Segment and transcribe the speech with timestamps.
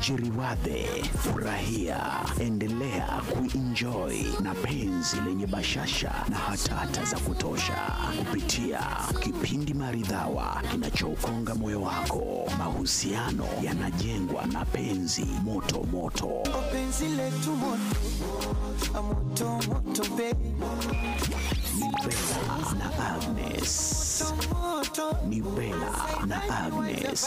[0.00, 0.86] Jiriwadhe,
[1.22, 2.00] furahia,
[2.40, 7.76] endelea kuenjoy na penzi lenye bashasha na hatata za kutosha
[8.18, 8.80] kupitia
[9.22, 12.52] kipindi maridhawa kinachoukonga moyo wako.
[12.58, 16.42] Mahusiano yanajengwa na penzi moto moto.
[16.72, 17.86] penzi letu moto
[18.92, 20.66] moto Bella
[22.78, 23.85] na Agnes, moto
[25.28, 25.90] ni Bella
[26.26, 27.26] na Agnes.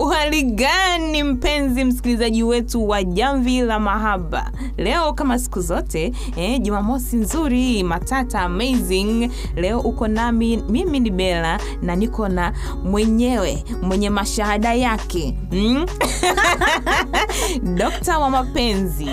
[0.00, 4.50] Uhali gani mpenzi msikilizaji wetu wa jamvi la mahaba?
[4.76, 9.30] Leo kama siku zote eh, jumamosi nzuri matata amazing.
[9.56, 12.52] Leo uko nami mimi ni bela na niko na
[12.84, 15.38] mwenyewe mwenye mashahada yake.
[15.52, 15.86] Mm?
[17.78, 19.08] dokta wa mapenzi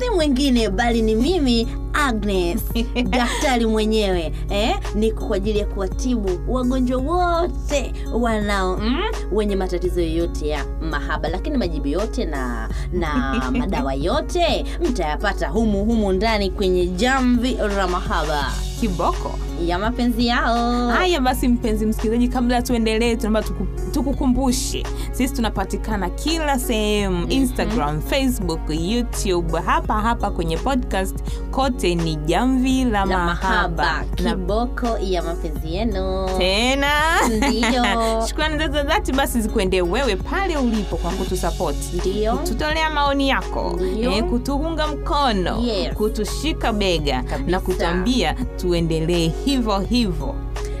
[0.00, 2.62] si mwingine bali ni mimi agnes
[3.10, 4.78] daktari mwenyewe eh?
[4.94, 9.02] niko kwa ajili ya kuwatibu wagonjwa wote wanao mm?
[9.32, 16.12] wenye matatizo yoyote ya mahaba lakini majibu yote na na madawa yote mtayapata humu humu
[16.12, 20.88] ndani kwenye jamvi la mahaba kiboko ya mapenzi yao.
[20.88, 24.82] Haya basi mpenzi msikilizaji kabla tuendelee tunaomba tuku- tukukumbushe.
[25.12, 27.26] Sisi tunapatikana kila sehemu.
[27.28, 29.58] Instagram facebook youtube.
[29.66, 31.16] Hapa hapa kwenye podcast
[31.50, 34.04] kote ni jamvi la, la mahaba.
[34.14, 36.28] Kiboko ya mapenzi yenu.
[36.38, 36.90] Tena
[37.36, 37.84] Ndiyo.
[38.28, 42.36] shukrani za dhati basi zikuendee wewe pale ulipo kwa kutusapoti Ndiyo.
[42.36, 43.80] kututolea maoni yako.
[44.02, 45.60] Eh, kutuunga mkono.
[45.60, 45.94] Yes.
[45.94, 47.50] kutushika bega Kabisa.
[47.50, 50.34] na kutuambia tuendelee hivyo hivyo.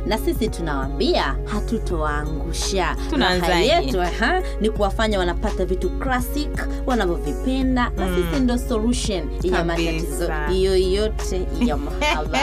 [0.06, 2.96] Na sisi tunawambia hatutowaangusha?
[3.18, 6.50] Raha yetu ha, ni kuwafanya wanapata vitu classic
[6.86, 12.38] wanavyovipenda na sisi ndo solution ya matatizo hiyo yote ya mahaba.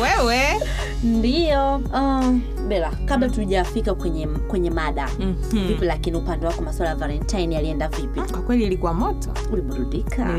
[0.00, 0.40] Wewe.
[1.02, 2.24] Ndiyo uh,
[2.64, 5.08] bela kabla tujafika kwenye kwenye mada.
[5.18, 5.66] Mhm.
[5.68, 8.20] vipi lakini upande wako masuala ya valentine yalienda vipi?
[8.32, 9.28] Kwa kweli ilikuwa moto.
[9.52, 10.32] Uliburudika?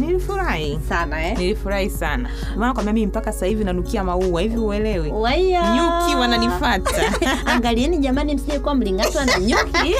[0.00, 0.78] Nilifurahi.
[0.88, 1.38] Sana eh?
[1.38, 2.30] nilifurahi sana.
[2.56, 5.10] Maana kwambia mimi mpaka sasa hivi nanukia maua hivi uelewi?
[5.10, 5.74] Waya.
[5.74, 7.02] nyuki wananifata
[7.52, 9.94] angalieni jamani msije kuwa mlingatwa na nyuki.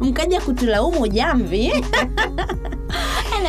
[0.00, 1.72] Mkaja kutulaumu jamvi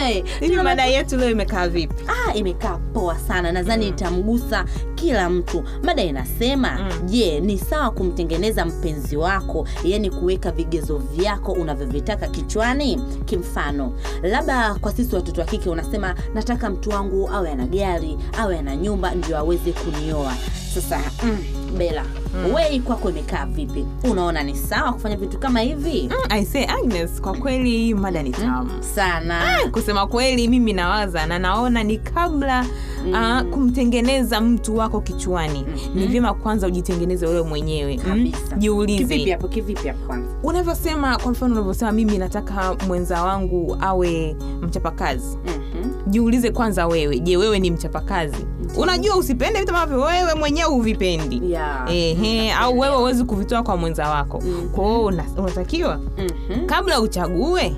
[0.09, 2.03] hivi mada yetu leo imekaa vipi?
[2.08, 3.52] Ah, imekaa poa sana.
[3.52, 4.66] Nadhani itamgusa
[4.96, 5.64] kila mtu.
[5.84, 13.02] Mada inasema je ni sawa kumtengeneza mpenzi wako yani kuweka vigezo vyako unavyovitaka kichwani?
[13.25, 13.94] Kimfano
[14.24, 18.75] labda kwa sisi watoto wa kike unasema nataka mtu wangu awe ana gari awe ana
[18.75, 20.34] nyumba ndio aweze kunioa.
[20.74, 21.38] Sasa mm,
[21.73, 22.03] bela
[22.35, 22.53] mm.
[22.53, 26.17] wei kwako imekaa vipi unaona ni sawa kufanya vitu kama hivi mm.
[26.29, 29.41] I say Agnes, kwa kweli hii mada ni tamu sana
[29.72, 32.66] kusema kweli mimi nawaza na naona ni kabla
[33.06, 33.11] mm.
[33.13, 36.00] uh, kumtengeneza mtu wako kichwani mm-hmm.
[36.00, 38.13] ni vyema kwanza ujitengeneze wewe mwenyewe mm?
[38.23, 44.35] kivipi jiulize hapo kivipi hapo kwanza unavyosema kwa mfano unavyosema mimi nataka mwenza wangu awe
[44.61, 46.11] mchapakazi mm-hmm.
[46.11, 48.45] jiulize kwanza wewe je wewe ni mchapakazi
[48.78, 51.85] unajua usipende vitu ambavyo wewe mwenyewe huvipendi Yeah.
[51.95, 54.69] Ehe, au wewe huwezi kuvitoa kwa mwenza wako Mhm.
[54.69, 55.03] kwao
[55.38, 56.66] unatakiwa mm-hmm.
[56.66, 57.75] kabla uchague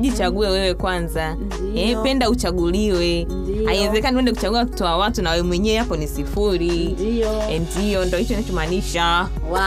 [0.00, 1.36] jichague wewe kwanza
[1.74, 3.47] eh, penda uchaguliwe Ndio.
[3.66, 6.68] Haiwezekani uende kuchagua wa watu na wewe mwenyewe hapo ni sifuri.
[6.88, 7.28] Ndio.
[7.76, 9.58] Ndio ndo hicho nachomaanisha wow.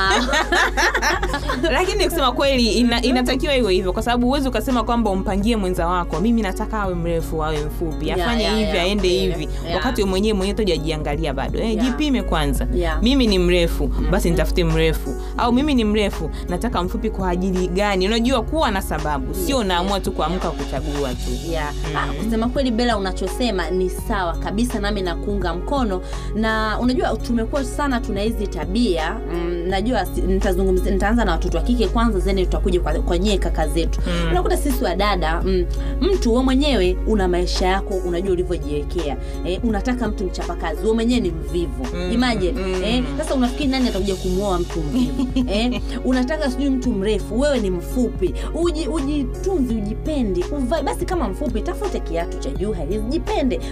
[1.71, 6.19] lakini kusema kweli ina, inatakiwa iwe hivyo kwa sababu huwezi ukasema kwamba umpangie mwenza wako.
[6.19, 8.11] Mimi nataka awe mrefu awe mfupi.
[8.11, 9.19] Afanye yeah, hivi yeah, aende kweli.
[9.19, 9.49] hivi.
[9.65, 9.75] Yeah.
[9.75, 11.59] wakati mwenyewe mwenyewe tojajiangalia bado.
[11.59, 11.85] Eh, Yeah.
[11.85, 12.67] jipime kwanza.
[12.75, 13.03] Yeah.
[13.03, 15.15] mimi ni mrefu basi nitafute mrefu.
[15.37, 18.07] Au mimi ni mrefu nataka mfupi kwa ajili gani?
[18.07, 19.33] Unajua kuwa na sababu.
[19.33, 21.51] Sio unaamua tu kuamka kuchagua tu.
[21.51, 21.73] Yeah.
[21.95, 26.01] ah, kusema kweli bela unachosema ni sawa kabisa nami nakuunga mkono.
[26.35, 31.87] Na unajua tumekuwa sana tuna hizi tabia mm, najua nitazungumzia nitaanza na watoto wa kike
[31.87, 33.99] kwanza zeni tutakuja kwa, kwa nyie kaka zetu.
[34.07, 34.27] Mm.
[34.31, 35.65] unakuta sisi wa dada mm,
[36.01, 39.17] mtu we mwenyewe una maisha yako unajua ulivyojiwekea.
[39.45, 41.87] Eh, unataka mtu mchapakazi we mwenyewe ni mvivu.
[41.93, 42.51] Mm, imaje?
[42.51, 42.83] mm.
[42.83, 47.69] eh, sasa unafikiri nani atakuja kumwoa mtu mvivu eh, unataka sijui mtu mrefu wewe ni
[47.69, 48.33] mfupi.
[48.63, 53.21] Uji ujitunzi ujipende uvae basi kama mfupi tafute kiatu cha juu haiwezi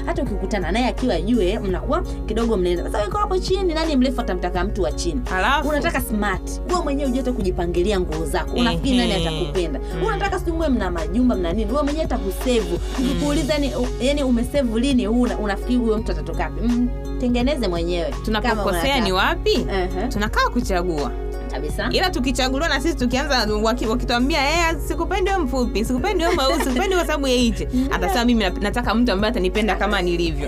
[0.06, 2.84] hata ukikutana naye akiwa juu eh, mnakuwa kidogo mnaenda.
[2.84, 5.22] Sasa weko hapo chini nani mrefu atamtaka mtu wa chini?
[5.32, 5.70] Alafu?
[5.70, 8.52] Unataka smart wewe mwenyewe ujete kujipangilia nguo zako.
[8.58, 9.28] Unafikiri nani Ehe.
[9.28, 9.80] atakupenda?
[9.80, 10.04] Mm.
[10.06, 11.72] unataka sijui mwe mna majumba mna nini?
[11.72, 12.80] Wewe mwenyewe atakusevu.
[13.00, 13.72] Ukikuuliza yani,
[14.02, 16.62] yani umesevu lini una, unafikiri huyo mtu atatoka wapi?
[16.62, 16.90] Mm,
[17.20, 18.14] tengeneze mwenyewe.
[18.26, 19.66] Tunapokosea ni wapi?
[19.72, 21.12] Ehe, tunakaa kuchagua
[21.52, 21.90] kabisa.
[21.92, 26.96] Ila tukichaguliwa na sisi tukianza waki- wakituambia eh, sikupendi wewe mfupi sikupendi wewe mweusi sikupendi
[26.96, 30.48] kwa sababu ya hichi atasema mimi nataka mtu ambaye atanipenda kama nilivyo.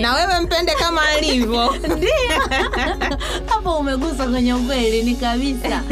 [0.00, 1.74] Na wewe mpende kama alivyo.
[3.46, 5.82] Hapo umegusa kwenye ukweli ni kabisa.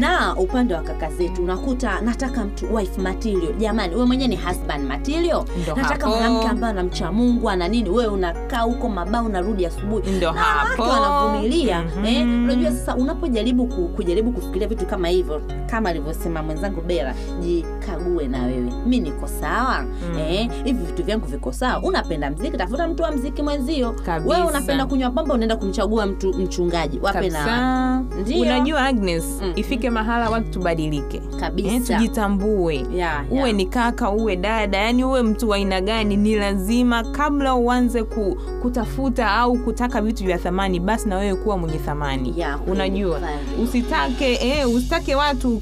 [0.00, 4.84] Na upande wa kaka zetu unakuta nataka mtu wife material jamani wewe mwenyewe ni husband
[4.88, 5.44] material
[5.76, 10.10] nataka mwanamke ambaye anamcha mungu ana nini wewe unakaa huko mabao unarudi asubuhi.
[10.10, 10.82] Ndio hapo.
[10.82, 12.04] wanavumilia Mhm.
[12.06, 18.42] eh, unajua sasa unapojaribu kujaribu kufikiria vitu kama hivyo kama alivyosema mwenzangu bera jikague na
[18.46, 19.76] wewe mi niko sawa
[20.12, 20.18] Mm.
[20.18, 23.94] eh, hivi vitu vyangu viko sawa unapenda mziki tafuta mtu wa mziki mwenzio
[24.28, 28.42] wewe unapenda kunywa pombe unaenda kumchagua mtu mchungaji wape na Ndio.
[28.42, 29.52] unajua agnes mm.
[29.56, 33.24] ifike mahala watu tubadilike eh, tujitambue yeah.
[33.32, 33.52] uwe ya.
[33.52, 38.36] ni kaka uwe dada yani uwe mtu wa aina gani ni lazima kabla uanze ku,
[38.62, 43.20] kutafuta au kutaka vitu vya thamani basi na wewe kuwa mwenye thamani yeah, unajua.
[43.68, 45.58] Usitake eh, usitake watu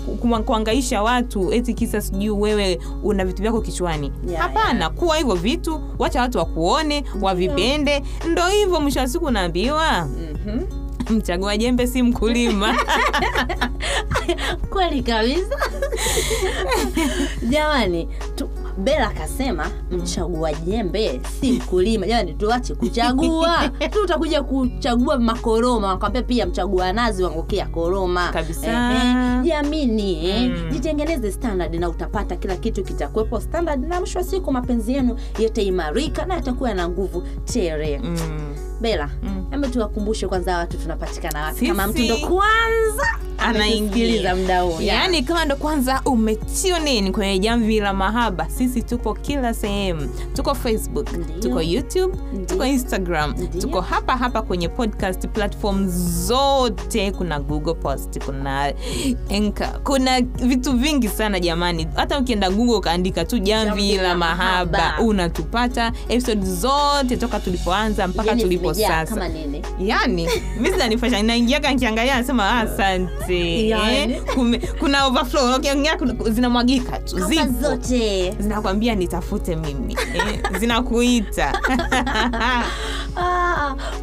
[0.47, 4.13] kuangaisha watu eti kisa sijui wewe una vitu vyako kichwani.
[4.29, 8.03] Yeah, hapana kuwa hivyo vitu wacha watu wakuone wavipende.
[8.31, 10.09] Ndo hivyo mwisho wa siku unaambiwa
[10.47, 10.61] Mhm.
[11.17, 12.75] mchagua jembe si mkulima.
[14.71, 15.57] Kweli kabisa.
[17.51, 18.49] Jamani tu,
[18.79, 22.07] bela akasema mchagua jembe si mkulima.
[22.07, 23.69] Jamani tuache kuchagua.
[23.93, 25.89] Tu utakuja kuchagua makoroma.
[25.89, 28.29] Wakwambia pia mchagua nazi wangokea koroma.
[28.33, 28.67] Kabisa.
[28.67, 30.71] Jamini jamini eh, Mm.
[30.89, 36.27] Jitengeneze standard na utapata kila kitu kitakuwepo standard na mwisho wa siku mapenzi yenu yataimarika
[36.27, 38.55] na yatakuwa na nguvu tere mm.
[38.81, 39.47] bela Mm.
[39.51, 43.07] hebu tuwakumbushe kwanza watu tunapatikana wapi kama mtu ndo kwanza
[43.39, 49.15] anaingiliza mda huu yaani kama ndo kwanza umetune in kwenye jamvi la mahaba sisi tuko
[49.15, 51.39] kila sehemu tuko facebook Ndiyo.
[51.41, 52.47] tuko youtube Ndiyo.
[52.47, 53.49] tuko instagram Ndiyo.
[53.63, 55.89] tuko hapa hapa kwenye podcast platform
[56.27, 58.73] zote kuna google post kuna
[59.29, 61.87] enka kuna vitu vingi sana jamani.
[61.95, 68.43] Hata ukienda google ukaandika tu jamvi la mahaba unatupata episode zote toka tulipoanza mpaka Yaani
[68.43, 69.31] tulipo sasa.
[69.81, 70.29] yani
[70.61, 73.69] mi zinanifasha naingiaga nkiangalia nasema asante.
[73.69, 74.13] Yani.
[74.13, 75.57] Eh, kume- kuna overflow.
[75.57, 75.99] Ukiangalia
[76.31, 77.47] zinamwagika tu zipo.
[77.63, 78.35] zote.
[78.39, 79.97] Zinakwambia nitafute mimi.
[80.15, 81.53] Eh, zinakuita.
[82.41, 82.63] Ah,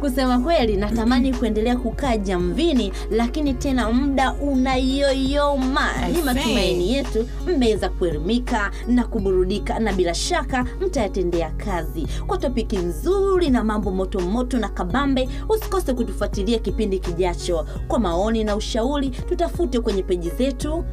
[0.00, 8.70] kusema kweli natamani kuendelea kukaa jamvini lakini tena muda unayoyoma ni matumaini yetu mmeweza kuelimika
[8.88, 12.06] na kuburudika na bila shaka mtayatendea kazi.
[12.26, 17.66] Kwa topiki nzuri na mambo motomoto na kabambe usikose kutufuatilia kipindi kijacho.
[17.88, 20.84] Kwa maoni na ushauri tutafute kwenye peji zetu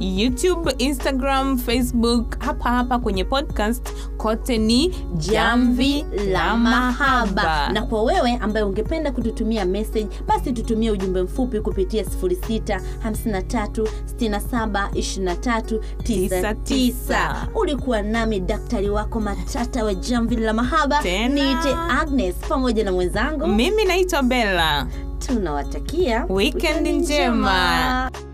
[0.00, 7.68] youtube instagram facebook hapa hapa kwenye podcast kote ni jamvi la mahaba.
[7.72, 12.04] Na kwa wewe ambaye ungependa kututumia message basi tutumie ujumbe mfupi kupitia
[16.06, 21.02] 653672399 ulikuwa nami daktari wako matata wa jamvi la mahaba.
[21.02, 23.46] Niite agnes pamoja na mwenzangu.
[23.46, 24.86] Mimi naitwa bella.
[25.18, 28.10] Tunawatakia Weekend njema.
[28.10, 28.25] Ni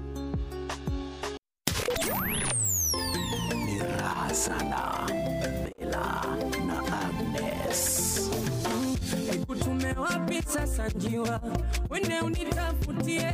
[10.00, 11.40] wapi sasa njiwa,
[11.90, 13.32] wende unitafutie